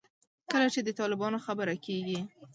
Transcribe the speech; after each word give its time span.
کله 0.51 0.67
چې 0.73 0.79
د 0.83 0.89
طالبانو 0.99 1.37
خبره 1.45 1.73
کېږي. 1.85 2.19